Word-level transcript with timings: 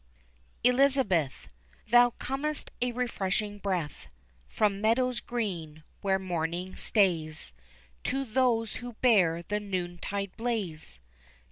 ELIZABETH, 0.63 1.47
Thou 1.91 2.09
comest 2.17 2.71
a 2.81 2.91
refreshing 2.91 3.59
breath 3.59 4.07
From 4.47 4.81
meadows 4.81 5.19
green, 5.19 5.83
where 6.01 6.17
morning 6.17 6.75
stays, 6.75 7.53
To 8.05 8.25
those 8.25 8.77
who 8.77 8.93
bear 8.93 9.43
the 9.43 9.59
noon 9.59 9.99
tide 9.99 10.35
blaze. 10.37 10.99